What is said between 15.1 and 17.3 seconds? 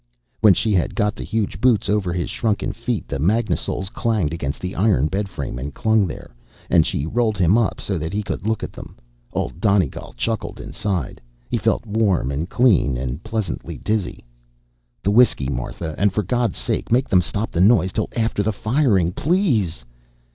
whiskey, Martha, and for God's sake, make them